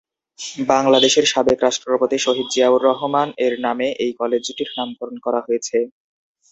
বাংলাদেশের 0.69 1.25
সাবেক 1.31 1.59
রাষ্ট্রপতি 1.61 2.17
শহীদ 2.19 2.47
জিয়াউর 2.53 2.81
রহমান 2.89 3.29
এর 3.45 3.53
নামে 3.65 3.87
এই 4.03 4.11
কলেজটির 4.19 4.69
নামকরণ 4.77 5.17
করা 5.25 5.39
হয়েছে। 5.45 5.77